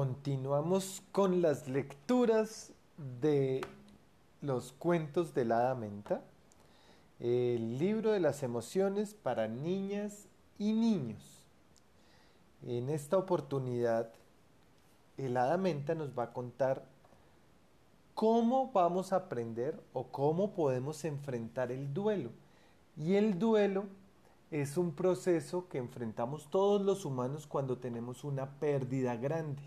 Continuamos 0.00 1.02
con 1.12 1.42
las 1.42 1.68
lecturas 1.68 2.72
de 3.20 3.60
los 4.40 4.72
cuentos 4.72 5.34
de 5.34 5.44
la 5.44 5.74
menta, 5.74 6.22
el 7.18 7.76
libro 7.76 8.12
de 8.12 8.20
las 8.20 8.42
emociones 8.42 9.12
para 9.12 9.46
niñas 9.46 10.26
y 10.58 10.72
niños. 10.72 11.44
En 12.62 12.88
esta 12.88 13.18
oportunidad, 13.18 14.10
el 15.18 15.36
hada 15.36 15.58
menta 15.58 15.94
nos 15.94 16.18
va 16.18 16.22
a 16.22 16.32
contar 16.32 16.82
cómo 18.14 18.72
vamos 18.72 19.12
a 19.12 19.16
aprender 19.16 19.78
o 19.92 20.06
cómo 20.06 20.54
podemos 20.54 21.04
enfrentar 21.04 21.70
el 21.70 21.92
duelo. 21.92 22.30
Y 22.96 23.16
el 23.16 23.38
duelo 23.38 23.84
es 24.50 24.78
un 24.78 24.94
proceso 24.94 25.68
que 25.68 25.76
enfrentamos 25.76 26.48
todos 26.48 26.80
los 26.80 27.04
humanos 27.04 27.46
cuando 27.46 27.76
tenemos 27.76 28.24
una 28.24 28.48
pérdida 28.58 29.14
grande 29.16 29.62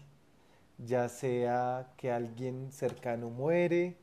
ya 0.85 1.09
sea 1.09 1.93
que 1.97 2.11
alguien 2.11 2.71
cercano 2.71 3.29
muere 3.29 3.97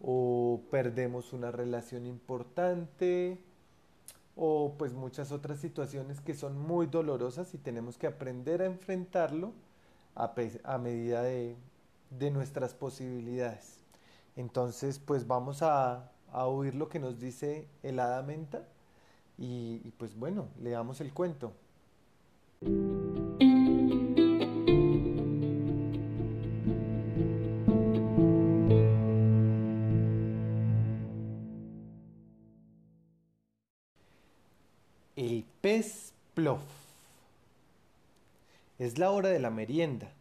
o 0.00 0.60
perdemos 0.70 1.32
una 1.32 1.50
relación 1.50 2.06
importante 2.06 3.38
o 4.36 4.74
pues 4.76 4.92
muchas 4.92 5.32
otras 5.32 5.60
situaciones 5.60 6.20
que 6.20 6.34
son 6.34 6.58
muy 6.58 6.86
dolorosas 6.86 7.54
y 7.54 7.58
tenemos 7.58 7.98
que 7.98 8.06
aprender 8.06 8.62
a 8.62 8.66
enfrentarlo 8.66 9.52
a, 10.14 10.78
medida 10.78 11.22
de, 11.22 11.56
nuestras 12.30 12.74
posibilidades. 12.74 13.78
Entonces 14.36 14.98
pues 14.98 15.26
vamos 15.26 15.62
a, 15.62 16.10
oír 16.32 16.74
lo 16.74 16.88
que 16.88 16.98
nos 16.98 17.20
dice 17.20 17.68
el 17.82 18.00
hada 18.00 18.22
menta 18.22 18.66
y, 19.38 19.80
y 19.84 19.92
pues 19.96 20.18
bueno, 20.18 20.48
leamos 20.60 21.00
el 21.00 21.12
cuento. 21.12 21.52
Pez 35.64 36.12
plof. 36.34 36.60
Es 38.78 38.98
la 38.98 39.10
hora 39.10 39.30
de 39.30 39.38
la 39.38 39.48
merienda. 39.48 40.12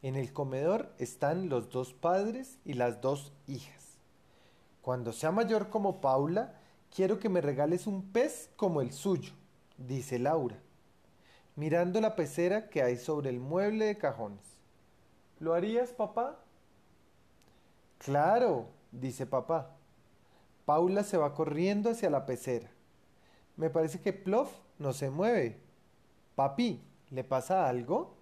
En 0.00 0.16
el 0.16 0.32
comedor 0.32 0.90
están 0.98 1.50
los 1.50 1.68
dos 1.68 1.92
padres 1.92 2.56
y 2.64 2.72
las 2.72 3.02
dos 3.02 3.30
hijas. 3.46 3.98
Cuando 4.80 5.12
sea 5.12 5.32
mayor 5.32 5.68
como 5.68 6.00
Paula, 6.00 6.54
quiero 6.96 7.18
que 7.18 7.28
me 7.28 7.42
regales 7.42 7.86
un 7.86 8.10
pez 8.10 8.48
como 8.56 8.80
el 8.80 8.94
suyo, 8.94 9.34
dice 9.76 10.18
Laura, 10.18 10.56
mirando 11.56 12.00
la 12.00 12.16
pecera 12.16 12.70
que 12.70 12.82
hay 12.82 12.96
sobre 12.96 13.28
el 13.28 13.38
mueble 13.38 13.84
de 13.84 13.98
cajones. 13.98 14.40
¿Lo 15.40 15.52
harías, 15.52 15.90
papá? 15.90 16.38
Claro, 17.98 18.64
dice 18.92 19.26
papá. 19.26 19.72
Paula 20.64 21.04
se 21.04 21.18
va 21.18 21.34
corriendo 21.34 21.90
hacia 21.90 22.08
la 22.08 22.24
pecera. 22.24 22.70
Me 23.60 23.68
parece 23.68 24.00
que 24.00 24.14
Plof 24.14 24.50
no 24.78 24.94
se 24.94 25.10
mueve. 25.10 25.58
Papi, 26.34 26.80
¿le 27.10 27.22
pasa 27.24 27.68
algo? 27.68 28.14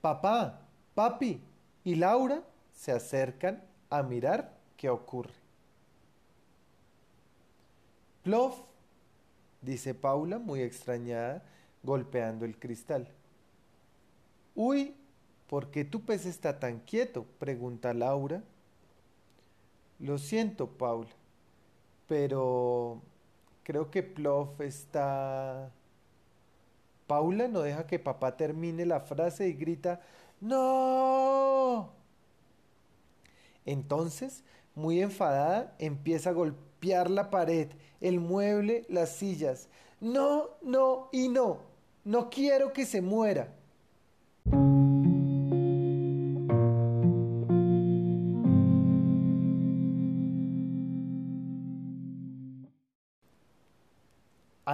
Papá, 0.00 0.62
papi 0.94 1.38
y 1.84 1.94
Laura 1.96 2.42
se 2.72 2.92
acercan 2.92 3.62
a 3.90 4.02
mirar 4.02 4.56
qué 4.78 4.88
ocurre. 4.88 5.34
Plof, 8.22 8.58
dice 9.60 9.92
Paula 9.92 10.38
muy 10.38 10.62
extrañada, 10.62 11.42
golpeando 11.82 12.46
el 12.46 12.58
cristal. 12.58 13.06
Uy, 14.54 14.94
¿por 15.46 15.70
qué 15.70 15.84
tu 15.84 16.00
pez 16.00 16.24
está 16.24 16.58
tan 16.58 16.80
quieto? 16.80 17.26
pregunta 17.38 17.92
Laura. 17.92 18.42
Lo 19.98 20.16
siento, 20.16 20.68
Paula, 20.68 21.10
pero 22.08 23.02
Creo 23.64 23.90
que 23.90 24.02
Plof 24.02 24.60
está... 24.60 25.70
Paula 27.06 27.48
no 27.48 27.60
deja 27.60 27.86
que 27.86 27.98
papá 27.98 28.36
termine 28.36 28.86
la 28.86 29.00
frase 29.00 29.48
y 29.48 29.52
grita, 29.52 30.00
¡No! 30.40 31.90
Entonces, 33.66 34.44
muy 34.74 35.00
enfadada, 35.00 35.74
empieza 35.78 36.30
a 36.30 36.34
golpear 36.34 37.10
la 37.10 37.30
pared, 37.30 37.68
el 38.00 38.20
mueble, 38.20 38.84
las 38.88 39.16
sillas. 39.16 39.68
No, 40.00 40.50
no 40.60 41.08
y 41.12 41.28
no. 41.28 41.60
No 42.04 42.28
quiero 42.28 42.72
que 42.72 42.84
se 42.84 43.00
muera. 43.00 43.54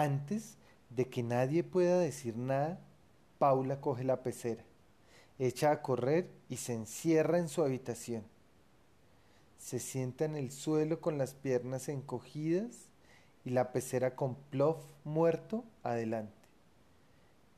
Antes 0.01 0.57
de 0.89 1.11
que 1.11 1.23
nadie 1.23 1.63
pueda 1.63 1.99
decir 1.99 2.35
nada, 2.35 2.81
Paula 3.39 3.83
coge 3.83 4.03
la 4.03 4.23
pecera, 4.23 4.65
echa 5.39 5.73
a 5.73 5.83
correr 5.83 6.31
y 6.49 6.57
se 6.57 6.73
encierra 6.73 7.37
en 7.37 7.51
su 7.51 7.63
habitación. 7.63 8.25
Se 9.59 9.79
sienta 9.79 10.25
en 10.25 10.37
el 10.37 10.53
suelo 10.53 11.03
con 11.03 11.19
las 11.19 11.35
piernas 11.35 11.91
encogidas 11.91 12.89
y 13.45 13.51
la 13.51 13.73
pecera 13.73 14.17
con 14.17 14.37
plof 14.37 14.79
muerto 15.05 15.65
adelante. 15.83 16.49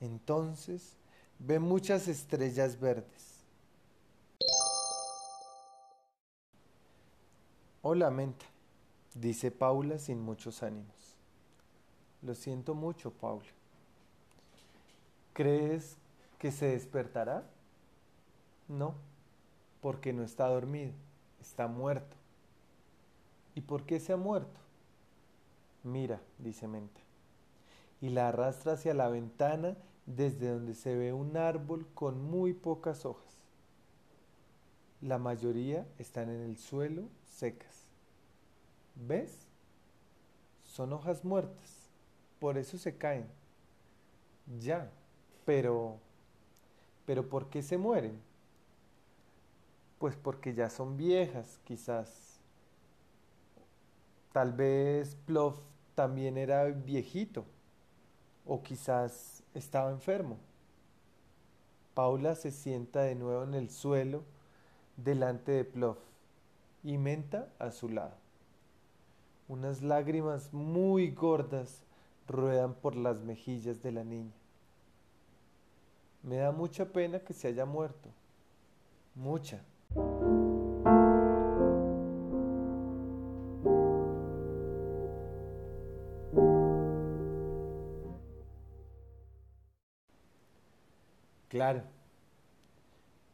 Entonces 0.01 0.97
ve 1.39 1.61
muchas 1.61 2.09
estrellas 2.09 2.81
verdes. 2.81 3.45
Hola, 7.83 8.11
menta, 8.11 8.47
dice 9.15 9.53
Paula 9.53 10.01
sin 10.01 10.21
muchos 10.21 10.65
ánimos. 10.65 11.02
Lo 12.23 12.35
siento 12.37 12.75
mucho, 12.75 13.11
Paula. 13.11 13.49
¿Crees 15.33 15.97
que 16.39 16.53
se 16.53 16.67
despertará? 16.67 17.45
No, 18.69 18.95
porque 19.81 20.13
no 20.13 20.23
está 20.23 20.47
dormido, 20.47 20.93
está 21.41 21.67
muerto. 21.67 22.17
¿Y 23.55 23.63
por 23.63 23.85
qué 23.85 23.99
se 23.99 24.13
ha 24.13 24.17
muerto? 24.17 24.61
Mira, 25.83 26.21
dice 26.39 26.69
Menta, 26.69 27.01
y 28.01 28.11
la 28.11 28.29
arrastra 28.29 28.75
hacia 28.75 28.95
la 28.95 29.09
ventana 29.09 29.77
desde 30.07 30.51
donde 30.51 30.75
se 30.75 30.95
ve 30.95 31.13
un 31.13 31.37
árbol 31.37 31.87
con 31.95 32.23
muy 32.23 32.53
pocas 32.53 33.05
hojas. 33.05 33.35
La 35.01 35.19
mayoría 35.19 35.87
están 35.99 36.31
en 36.31 36.41
el 36.43 36.57
suelo 36.57 37.03
secas. 37.25 37.89
¿Ves? 38.95 39.49
Son 40.65 40.93
hojas 40.93 41.25
muertas 41.25 41.82
por 42.43 42.59
eso 42.59 42.77
se 42.77 42.97
caen. 42.97 43.29
Ya, 44.59 44.91
pero, 45.45 46.01
pero 47.07 47.29
¿por 47.29 47.49
qué 47.49 47.63
se 47.63 47.79
mueren? 47.79 48.21
Pues 50.01 50.17
porque 50.17 50.53
ya 50.53 50.69
son 50.69 50.97
viejas, 50.97 51.61
quizás. 51.63 52.41
Tal 54.33 54.53
vez 54.55 55.15
Plof 55.25 55.57
también 55.95 56.37
era 56.37 56.65
viejito, 56.65 57.45
o 58.45 58.61
quizás 58.65 59.45
estaba 59.55 59.93
enfermo. 59.93 60.37
Paula 61.95 62.35
se 62.35 62.51
sienta 62.51 63.03
de 63.03 63.15
nuevo 63.15 63.45
en 63.45 63.55
el 63.55 63.71
suelo 63.71 64.25
delante 64.97 65.53
de 65.53 65.65
Plof 65.65 65.99
y 66.83 66.99
Menta 66.99 67.53
a 67.61 67.71
su 67.71 67.89
lado. 67.89 68.17
Unas 69.47 69.81
lágrimas 69.81 70.53
muy 70.53 71.13
gordas 71.13 71.85
ruedan 72.29 72.75
por 72.75 72.97
las 72.97 73.21
mejillas 73.21 73.83
de 73.83 73.93
la 73.93 74.05
niña. 74.05 74.33
Me 76.23 76.37
da 76.37 76.53
mucha 76.53 76.87
pena 76.87 77.19
que 77.21 77.33
se 77.35 77.49
haya 77.49 77.65
muerto. 77.67 78.09
Mucha. 79.15 79.61
Claro. 91.49 91.83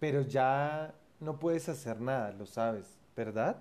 Pero 0.01 0.23
ya 0.23 0.93
no 1.21 1.39
puedes 1.39 1.69
hacer 1.69 2.01
nada, 2.01 2.33
lo 2.33 2.47
sabes, 2.47 2.99
¿verdad? 3.15 3.57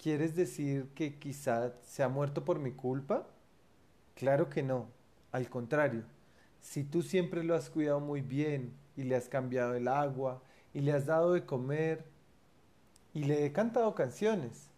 ¿Quieres 0.00 0.34
decir 0.34 0.88
que 0.94 1.18
quizá 1.18 1.74
se 1.82 2.02
ha 2.02 2.08
muerto 2.08 2.42
por 2.42 2.58
mi 2.58 2.72
culpa? 2.72 3.26
Claro 4.14 4.48
que 4.48 4.62
no. 4.62 4.86
Al 5.30 5.50
contrario, 5.50 6.04
si 6.62 6.84
tú 6.84 7.02
siempre 7.02 7.44
lo 7.44 7.54
has 7.54 7.68
cuidado 7.68 8.00
muy 8.00 8.22
bien 8.22 8.72
y 8.96 9.02
le 9.02 9.14
has 9.14 9.28
cambiado 9.28 9.74
el 9.74 9.88
agua 9.88 10.40
y 10.72 10.80
le 10.80 10.94
has 10.94 11.04
dado 11.04 11.34
de 11.34 11.44
comer 11.44 12.06
y 13.12 13.24
le 13.24 13.44
he 13.44 13.52
cantado 13.52 13.94
canciones, 13.94 14.70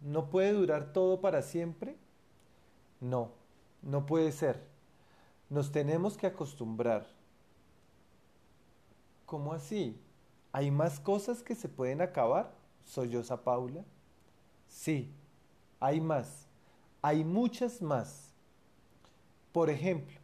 ¿no 0.00 0.30
puede 0.30 0.52
durar 0.52 0.92
todo 0.92 1.20
para 1.20 1.42
siempre? 1.42 1.96
No, 3.00 3.32
no 3.82 4.06
puede 4.06 4.30
ser. 4.30 4.62
Nos 5.50 5.72
tenemos 5.72 6.16
que 6.16 6.28
acostumbrar. 6.28 7.08
¿Cómo 9.26 9.52
así? 9.52 10.00
¿Hay 10.52 10.70
más 10.70 11.00
cosas 11.00 11.42
que 11.42 11.56
se 11.56 11.68
pueden 11.68 12.00
acabar? 12.00 12.61
Solloza 12.84 13.42
Paula. 13.42 13.84
Sí, 14.68 15.12
hay 15.80 16.00
más. 16.00 16.46
Hay 17.02 17.24
muchas 17.24 17.82
más. 17.82 18.32
Por 19.52 19.68
ejemplo, 19.70 20.18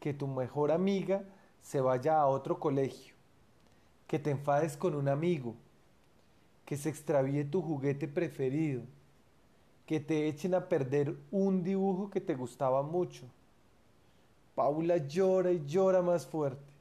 que 0.00 0.12
tu 0.12 0.26
mejor 0.26 0.70
amiga 0.70 1.24
se 1.62 1.80
vaya 1.80 2.20
a 2.20 2.26
otro 2.26 2.60
colegio, 2.60 3.14
que 4.06 4.18
te 4.18 4.30
enfades 4.30 4.76
con 4.76 4.94
un 4.94 5.08
amigo, 5.08 5.54
que 6.66 6.76
se 6.76 6.90
extravíe 6.90 7.44
tu 7.44 7.62
juguete 7.62 8.06
preferido, 8.06 8.82
que 9.86 10.00
te 10.00 10.28
echen 10.28 10.54
a 10.54 10.68
perder 10.68 11.16
un 11.30 11.62
dibujo 11.62 12.10
que 12.10 12.20
te 12.20 12.34
gustaba 12.34 12.82
mucho. 12.82 13.24
Paula 14.54 14.98
llora 14.98 15.52
y 15.52 15.64
llora 15.64 16.02
más 16.02 16.26
fuerte. 16.26 16.73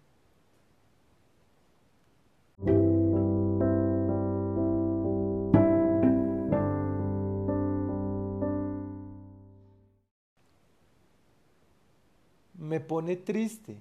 Me 12.73 12.79
pone 12.79 13.15
triste 13.15 13.79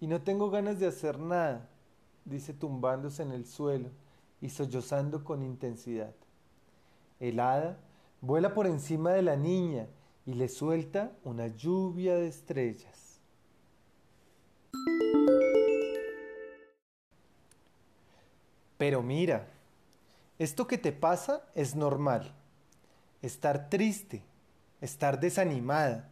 y 0.00 0.08
no 0.08 0.20
tengo 0.20 0.50
ganas 0.50 0.80
de 0.80 0.88
hacer 0.88 1.16
nada, 1.16 1.68
dice 2.24 2.52
tumbándose 2.52 3.22
en 3.22 3.30
el 3.30 3.46
suelo 3.46 3.88
y 4.40 4.48
sollozando 4.48 5.22
con 5.22 5.44
intensidad. 5.44 6.12
El 7.20 7.38
hada 7.38 7.78
vuela 8.20 8.52
por 8.52 8.66
encima 8.66 9.12
de 9.12 9.22
la 9.22 9.36
niña 9.36 9.86
y 10.26 10.34
le 10.34 10.48
suelta 10.48 11.12
una 11.22 11.46
lluvia 11.46 12.16
de 12.16 12.26
estrellas. 12.26 13.20
Pero 18.76 19.04
mira, 19.04 19.46
esto 20.40 20.66
que 20.66 20.78
te 20.78 20.90
pasa 20.90 21.44
es 21.54 21.76
normal. 21.76 22.34
Estar 23.22 23.70
triste, 23.70 24.20
estar 24.80 25.20
desanimada, 25.20 26.11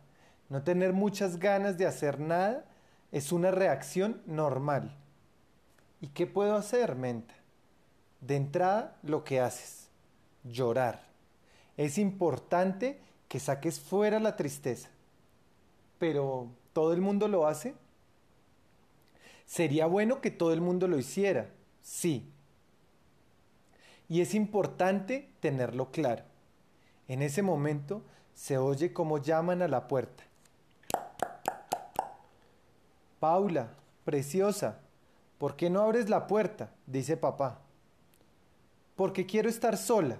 no 0.50 0.62
tener 0.64 0.92
muchas 0.92 1.38
ganas 1.38 1.78
de 1.78 1.86
hacer 1.86 2.18
nada 2.18 2.64
es 3.12 3.32
una 3.32 3.52
reacción 3.52 4.20
normal. 4.26 4.96
¿Y 6.00 6.08
qué 6.08 6.26
puedo 6.26 6.56
hacer, 6.56 6.96
Menta? 6.96 7.34
De 8.20 8.36
entrada, 8.36 8.98
lo 9.02 9.22
que 9.24 9.40
haces, 9.40 9.88
llorar. 10.42 11.02
Es 11.76 11.98
importante 11.98 13.00
que 13.28 13.38
saques 13.38 13.78
fuera 13.78 14.18
la 14.18 14.36
tristeza. 14.36 14.90
Pero, 15.98 16.48
¿todo 16.72 16.92
el 16.92 17.00
mundo 17.00 17.28
lo 17.28 17.46
hace? 17.46 17.74
Sería 19.46 19.86
bueno 19.86 20.20
que 20.20 20.30
todo 20.30 20.52
el 20.52 20.60
mundo 20.60 20.88
lo 20.88 20.98
hiciera, 20.98 21.48
sí. 21.80 22.32
Y 24.08 24.20
es 24.20 24.34
importante 24.34 25.30
tenerlo 25.38 25.92
claro. 25.92 26.24
En 27.06 27.22
ese 27.22 27.42
momento 27.42 28.02
se 28.34 28.58
oye 28.58 28.92
cómo 28.92 29.18
llaman 29.18 29.62
a 29.62 29.68
la 29.68 29.86
puerta. 29.86 30.24
Paula, 33.20 33.68
preciosa, 34.06 34.80
¿por 35.36 35.54
qué 35.54 35.68
no 35.68 35.82
abres 35.82 36.08
la 36.08 36.26
puerta? 36.26 36.72
dice 36.86 37.18
papá. 37.18 37.60
Porque 38.96 39.26
quiero 39.26 39.50
estar 39.50 39.76
sola. 39.76 40.16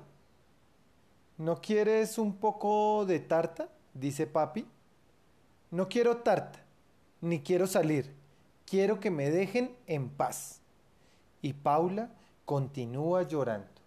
¿No 1.39 1.63
quieres 1.63 2.19
un 2.19 2.37
poco 2.37 3.07
de 3.07 3.19
tarta? 3.19 3.71
dice 3.95 4.27
papi. 4.27 4.67
No 5.71 5.89
quiero 5.89 6.19
tarta, 6.19 6.61
ni 7.23 7.41
quiero 7.41 7.67
salir. 7.67 8.15
Quiero 8.67 9.01
que 9.01 9.11
me 9.11 9.31
dejen 9.31 9.75
en 9.87 10.11
paz. 10.11 10.61
Y 11.41 11.55
Paula 11.55 12.11
continúa 12.45 13.23
llorando. 13.23 13.80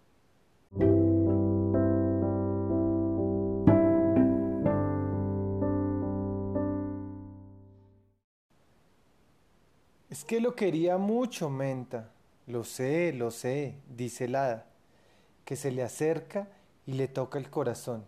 Es 10.24 10.28
que 10.28 10.40
lo 10.40 10.56
quería 10.56 10.96
mucho, 10.96 11.50
Menta. 11.50 12.08
Lo 12.46 12.64
sé, 12.64 13.12
lo 13.12 13.30
sé, 13.30 13.74
dice 13.94 14.24
el 14.24 14.34
que 15.44 15.54
se 15.54 15.70
le 15.70 15.82
acerca 15.82 16.48
y 16.86 16.94
le 16.94 17.08
toca 17.08 17.38
el 17.38 17.50
corazón. 17.50 18.06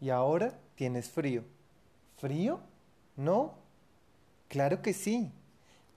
Y 0.00 0.10
ahora 0.10 0.58
tienes 0.74 1.08
frío. 1.08 1.44
¿Frío? 2.16 2.58
No. 3.16 3.54
Claro 4.48 4.82
que 4.82 4.92
sí. 4.92 5.30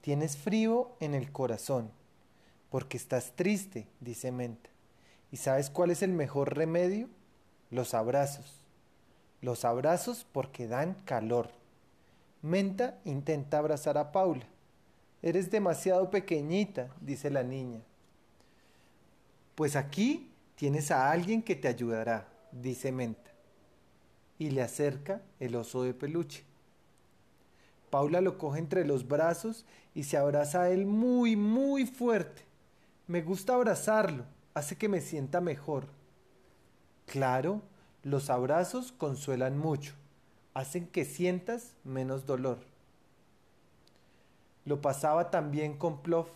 Tienes 0.02 0.38
frío 0.38 0.92
en 1.00 1.16
el 1.16 1.32
corazón, 1.32 1.90
porque 2.70 2.98
estás 2.98 3.32
triste, 3.36 3.88
dice 4.02 4.32
Menta. 4.32 4.70
¿Y 5.32 5.38
sabes 5.38 5.72
cuál 5.72 5.90
es 5.90 6.04
el 6.04 6.12
mejor 6.12 6.56
remedio? 6.56 7.10
Los 7.72 7.96
abrazos. 7.96 8.62
Los 9.42 9.66
abrazos 9.66 10.28
porque 10.32 10.68
dan 10.68 10.94
calor. 11.06 11.50
Menta 12.44 13.00
intenta 13.04 13.58
abrazar 13.58 13.98
a 13.98 14.12
Paula. 14.12 14.46
Eres 15.26 15.50
demasiado 15.50 16.12
pequeñita, 16.12 16.88
dice 17.02 17.32
la 17.32 17.42
niña. 17.42 17.82
Pues 19.56 19.76
aquí 19.76 20.30
tienes 20.54 20.92
a 20.92 21.10
alguien 21.10 21.42
que 21.42 21.56
te 21.56 21.68
ayudará, 21.68 22.28
dice 22.52 22.92
Menta. 22.92 23.32
Y 24.38 24.52
le 24.52 24.62
acerca 24.62 25.24
el 25.40 25.56
oso 25.56 25.82
de 25.82 25.96
peluche. 25.96 26.44
Paula 27.90 28.22
lo 28.22 28.38
coge 28.38 28.60
entre 28.60 28.86
los 28.86 29.08
brazos 29.08 29.66
y 29.96 30.04
se 30.04 30.16
abraza 30.16 30.62
a 30.62 30.70
él 30.70 30.86
muy, 30.86 31.36
muy 31.36 31.88
fuerte. 31.88 32.44
Me 33.08 33.24
gusta 33.24 33.56
abrazarlo, 33.56 34.26
hace 34.54 34.78
que 34.78 34.90
me 34.90 35.02
sienta 35.02 35.42
mejor. 35.42 35.88
Claro, 37.08 37.64
los 38.04 38.30
abrazos 38.30 38.92
consuelan 38.92 39.58
mucho, 39.58 39.96
hacen 40.54 40.86
que 40.86 41.04
sientas 41.04 41.74
menos 41.84 42.28
dolor. 42.28 42.75
Lo 44.66 44.82
pasaba 44.82 45.30
también 45.30 45.78
con 45.78 46.02
Plof. 46.02 46.30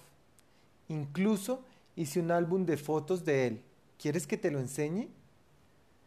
Incluso 0.88 1.64
hice 1.96 2.20
un 2.20 2.32
álbum 2.32 2.66
de 2.66 2.78
fotos 2.78 3.26
de 3.26 3.48
él. 3.48 3.64
¿Quieres 3.98 4.28
que 4.28 4.38
te 4.38 4.52
lo 4.52 4.60
enseñe? 4.60 5.10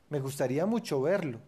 Me 0.09 0.21
gustaría 0.21 0.67
mucho 0.67 1.03
verlo. 1.03 1.39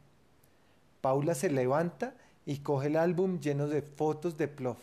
Paula 1.01 1.35
se 1.35 1.51
levanta 1.51 2.15
y 2.47 2.59
coge 2.59 2.89
el 2.89 2.97
álbum 2.97 3.39
lleno 3.39 3.69
de 3.69 3.83
fotos 3.83 4.37
de 4.37 4.49
Plof. 4.49 4.79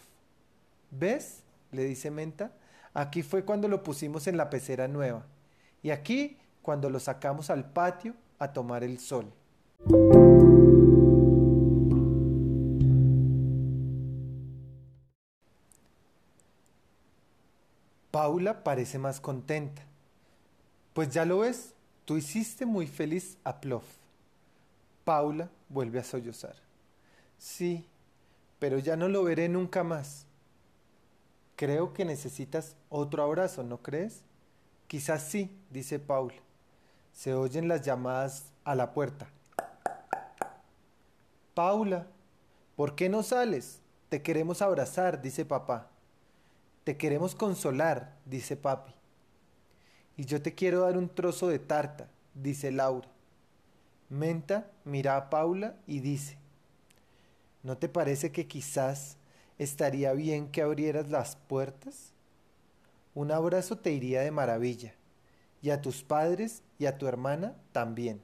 ¿Ves? 0.92 1.44
le 1.72 1.84
dice 1.84 2.12
Menta. 2.12 2.52
Aquí 2.94 3.24
fue 3.24 3.46
cuando 3.46 3.68
lo 3.68 3.84
pusimos 3.84 4.28
en 4.28 4.38
la 4.38 4.50
pecera 4.50 4.88
nueva. 4.88 5.26
Y 5.84 5.92
aquí 5.92 6.38
cuando 6.62 6.90
lo 6.90 7.00
sacamos 7.00 7.50
al 7.50 7.72
patio 7.72 8.14
a 8.40 8.54
tomar 8.54 8.84
el 8.84 9.00
sol. 9.00 9.32
Paula 18.22 18.64
parece 18.64 19.00
más 19.00 19.20
contenta. 19.20 19.82
Pues 20.94 21.10
ya 21.10 21.26
lo 21.26 21.40
ves, 21.40 21.74
tú 22.06 22.18
hiciste 22.18 22.68
muy 22.68 22.86
feliz 22.86 23.40
a 23.44 23.60
Plof. 23.60 23.84
Paula 25.04 25.50
vuelve 25.70 25.98
a 25.98 26.04
sollozar. 26.04 26.56
Sí, 27.40 27.84
pero 28.60 28.78
ya 28.78 28.96
no 28.96 29.10
lo 29.10 29.24
veré 29.24 29.50
nunca 29.50 29.84
más. 29.84 30.28
Creo 31.56 31.94
que 31.94 32.06
necesitas 32.06 32.76
otro 32.90 33.24
abrazo, 33.24 33.64
¿no 33.64 33.82
crees? 33.82 34.22
Quizás 34.88 35.24
sí, 35.24 35.50
dice 35.72 35.98
Paula. 35.98 36.38
Se 37.14 37.34
oyen 37.34 37.68
las 37.68 37.82
llamadas 37.82 38.52
a 38.66 38.76
la 38.76 38.94
puerta. 38.94 39.32
Paula, 41.56 42.06
¿por 42.76 42.94
qué 42.94 43.10
no 43.10 43.24
sales? 43.24 43.80
Te 44.10 44.22
queremos 44.22 44.62
abrazar, 44.62 45.24
dice 45.24 45.44
papá. 45.44 45.88
Te 46.84 46.98
queremos 46.98 47.36
consolar, 47.36 48.18
dice 48.26 48.58
papi. 48.58 48.94
Y 50.18 50.26
yo 50.26 50.42
te 50.42 50.56
quiero 50.56 50.82
dar 50.82 50.98
un 50.98 51.10
trozo 51.10 51.48
de 51.48 51.60
tarta, 51.60 52.10
dice 52.34 52.72
Laura. 52.72 53.08
Menta 54.10 54.70
mira 54.84 55.16
a 55.16 55.30
Paula 55.30 55.76
y 55.88 56.00
dice, 56.00 56.38
¿no 57.64 57.78
te 57.78 57.88
parece 57.88 58.32
que 58.32 58.46
quizás 58.48 59.18
estaría 59.58 60.12
bien 60.14 60.52
que 60.52 60.62
abrieras 60.62 61.10
las 61.10 61.38
puertas? 61.38 62.12
Un 63.14 63.32
abrazo 63.32 63.78
te 63.78 63.92
iría 63.92 64.22
de 64.22 64.32
maravilla, 64.32 64.94
y 65.62 65.70
a 65.70 65.82
tus 65.82 66.04
padres 66.04 66.62
y 66.78 66.88
a 66.88 66.98
tu 66.98 67.08
hermana 67.08 67.56
también. 67.72 68.22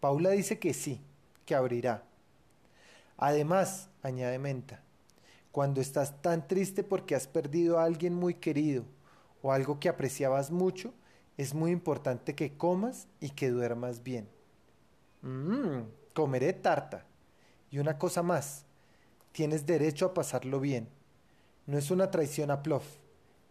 Paula 0.00 0.30
dice 0.30 0.58
que 0.58 0.72
sí, 0.72 1.00
que 1.44 1.54
abrirá. 1.54 2.04
Además, 3.16 3.90
añade 4.02 4.38
Menta, 4.38 4.80
cuando 5.52 5.80
estás 5.80 6.20
tan 6.22 6.46
triste 6.46 6.84
porque 6.84 7.14
has 7.14 7.26
perdido 7.26 7.78
a 7.78 7.84
alguien 7.84 8.14
muy 8.14 8.34
querido 8.34 8.84
o 9.42 9.52
algo 9.52 9.80
que 9.80 9.88
apreciabas 9.88 10.50
mucho, 10.50 10.92
es 11.36 11.54
muy 11.54 11.70
importante 11.70 12.34
que 12.34 12.56
comas 12.56 13.06
y 13.20 13.30
que 13.30 13.50
duermas 13.50 14.02
bien. 14.02 14.28
Mmm, 15.22 15.82
comeré 16.14 16.52
tarta. 16.52 17.06
Y 17.70 17.78
una 17.78 17.98
cosa 17.98 18.22
más, 18.22 18.64
tienes 19.32 19.66
derecho 19.66 20.06
a 20.06 20.14
pasarlo 20.14 20.60
bien. 20.60 20.88
No 21.66 21.78
es 21.78 21.90
una 21.90 22.10
traición 22.10 22.50
a 22.50 22.62
Plof, 22.62 22.84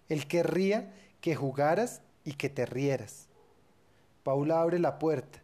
Él 0.09 0.27
querría 0.27 0.93
que 1.21 1.35
jugaras 1.35 2.01
y 2.23 2.33
que 2.33 2.49
te 2.49 2.65
rieras. 2.65 3.27
Paula 4.23 4.61
abre 4.61 4.79
la 4.79 4.99
puerta 4.99 5.41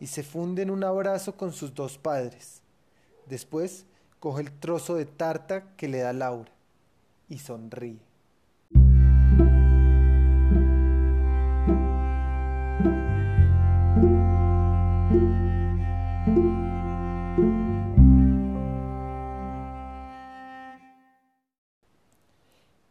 y 0.00 0.08
se 0.08 0.22
funde 0.22 0.62
en 0.62 0.70
un 0.70 0.84
abrazo 0.84 1.36
con 1.36 1.52
sus 1.52 1.74
dos 1.74 1.98
padres. 1.98 2.60
Después 3.26 3.86
coge 4.20 4.42
el 4.42 4.52
trozo 4.52 4.94
de 4.94 5.06
tarta 5.06 5.76
que 5.76 5.88
le 5.88 5.98
da 5.98 6.12
Laura 6.12 6.50
y 7.28 7.38
sonríe. 7.38 8.00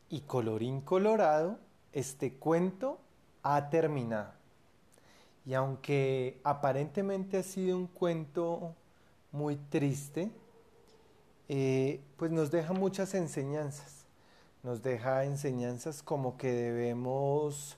Y 0.09 0.21
colorín 0.21 0.81
colorado, 0.81 1.59
este 1.91 2.33
cuento 2.33 2.99
ha 3.43 3.69
terminado. 3.69 4.31
Y 5.45 5.53
aunque 5.53 6.39
aparentemente 6.43 7.37
ha 7.37 7.43
sido 7.43 7.77
un 7.77 7.87
cuento 7.87 8.73
muy 9.31 9.57
triste, 9.57 10.31
eh, 11.47 12.01
pues 12.17 12.31
nos 12.31 12.51
deja 12.51 12.73
muchas 12.73 13.13
enseñanzas. 13.13 14.05
Nos 14.63 14.81
deja 14.81 15.25
enseñanzas 15.25 16.01
como 16.01 16.37
que 16.37 16.51
debemos 16.51 17.77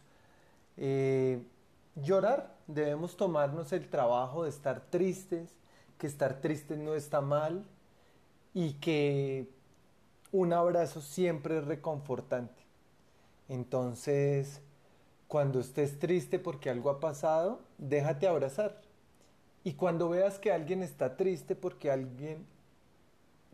eh, 0.78 1.44
llorar, 1.96 2.56
debemos 2.68 3.18
tomarnos 3.18 3.74
el 3.74 3.90
trabajo 3.90 4.44
de 4.44 4.50
estar 4.50 4.82
tristes, 4.90 5.50
que 5.98 6.08
estar 6.08 6.40
tristes 6.40 6.78
no 6.78 6.96
está 6.96 7.20
mal 7.22 7.66
y 8.54 8.74
que 8.76 9.50
un 10.32 10.54
abrazo 10.54 11.02
siempre 11.02 11.58
es 11.58 11.66
reconfortante. 11.66 12.64
Entonces, 13.50 14.62
cuando 15.28 15.60
estés 15.60 16.00
triste 16.00 16.40
porque 16.40 16.70
algo 16.70 16.90
ha 16.90 17.00
pasado, 17.00 17.62
déjate 17.78 18.28
abrazar. 18.28 18.82
Y 19.64 19.74
cuando 19.74 20.10
veas 20.10 20.40
que 20.40 20.52
alguien 20.52 20.84
está 20.84 21.18
triste 21.18 21.56
porque 21.56 21.92
alguien 21.92 22.46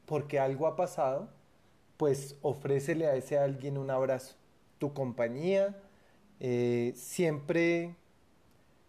porque 0.06 0.40
algo 0.40 0.68
ha 0.68 0.76
pasado, 0.76 1.30
pues 1.98 2.38
ofrécele 2.42 3.08
a 3.08 3.16
ese 3.16 3.38
alguien 3.38 3.78
un 3.78 3.90
abrazo. 3.90 4.36
Tu 4.80 4.94
compañía 4.94 5.76
eh, 6.40 6.94
siempre 6.96 7.96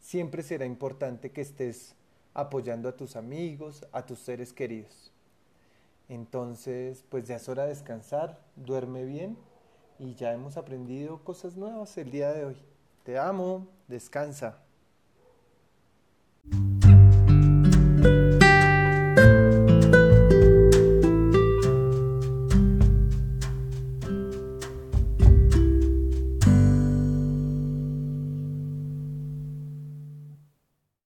siempre 0.04 0.42
será 0.42 0.66
importante 0.66 1.32
que 1.32 1.40
estés 1.40 1.94
apoyando 2.34 2.90
a 2.90 2.96
tus 2.96 3.16
amigos, 3.16 3.86
a 3.90 4.04
tus 4.04 4.18
seres 4.18 4.52
queridos. 4.52 5.12
Entonces, 6.10 7.04
pues 7.08 7.26
ya 7.26 7.36
es 7.36 7.48
hora 7.48 7.62
de 7.62 7.70
descansar, 7.70 8.38
duerme 8.54 9.04
bien 9.06 9.38
y 9.98 10.14
ya 10.14 10.34
hemos 10.34 10.58
aprendido 10.58 11.24
cosas 11.24 11.56
nuevas 11.56 11.96
el 11.96 12.10
día 12.10 12.32
de 12.32 12.44
hoy. 12.44 12.56
Te 13.02 13.18
amo, 13.18 13.66
descansa. 13.88 14.58